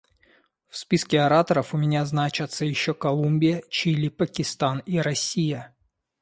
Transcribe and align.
В 0.67 0.77
списке 0.77 1.19
ораторов 1.19 1.75
у 1.75 1.77
меня 1.77 2.03
значатся 2.07 2.65
еще 2.65 2.95
Колумбия, 2.95 3.61
Чили, 3.69 4.07
Пакистан 4.09 4.79
и 4.79 4.97
Россия. 4.97 5.75